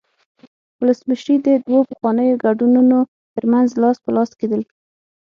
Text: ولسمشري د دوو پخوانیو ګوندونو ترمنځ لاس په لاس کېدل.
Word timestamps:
ولسمشري 0.81 1.35
د 1.41 1.47
دوو 1.65 1.79
پخوانیو 1.89 2.39
ګوندونو 2.43 2.99
ترمنځ 3.35 3.67
لاس 3.81 3.97
په 4.03 4.09
لاس 4.15 4.29
کېدل. 4.39 4.61